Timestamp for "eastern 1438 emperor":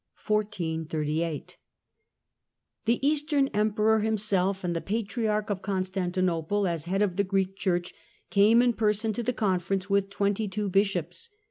3.07-3.99